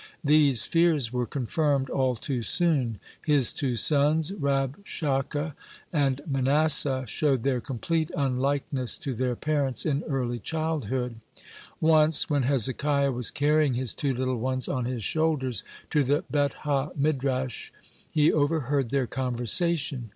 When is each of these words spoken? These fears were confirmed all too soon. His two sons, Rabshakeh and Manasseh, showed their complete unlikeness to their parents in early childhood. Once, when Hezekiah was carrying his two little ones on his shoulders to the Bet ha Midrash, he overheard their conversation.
These 0.23 0.65
fears 0.65 1.13
were 1.13 1.27
confirmed 1.27 1.87
all 1.91 2.15
too 2.15 2.41
soon. 2.41 2.99
His 3.23 3.53
two 3.53 3.75
sons, 3.75 4.31
Rabshakeh 4.31 5.53
and 5.93 6.21
Manasseh, 6.25 7.05
showed 7.07 7.43
their 7.43 7.61
complete 7.61 8.09
unlikeness 8.17 8.97
to 8.97 9.13
their 9.13 9.35
parents 9.35 9.85
in 9.85 10.01
early 10.05 10.39
childhood. 10.39 11.17
Once, 11.79 12.31
when 12.31 12.41
Hezekiah 12.41 13.11
was 13.11 13.29
carrying 13.29 13.75
his 13.75 13.93
two 13.93 14.15
little 14.15 14.39
ones 14.39 14.67
on 14.67 14.85
his 14.85 15.03
shoulders 15.03 15.63
to 15.91 16.03
the 16.03 16.23
Bet 16.31 16.53
ha 16.65 16.89
Midrash, 16.95 17.69
he 18.11 18.33
overheard 18.33 18.89
their 18.89 19.05
conversation. 19.05 20.09